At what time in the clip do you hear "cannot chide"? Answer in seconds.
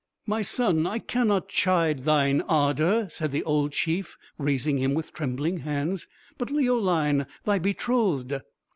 0.97-2.05